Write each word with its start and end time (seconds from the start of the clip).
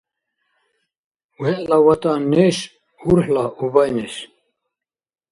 ВегӀла 1.41 1.77
ВатӀан— 1.85 2.21
неш, 2.31 2.57
урхӀла— 3.09 3.45
убай 3.63 3.89
неш. 3.97 4.15